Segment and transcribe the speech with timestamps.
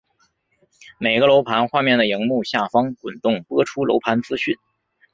[0.97, 4.57] 每个楼盘画面的萤幕下方滚动播出楼盘资讯。